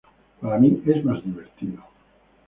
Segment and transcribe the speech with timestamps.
[0.41, 1.83] Para mí, es más divertido.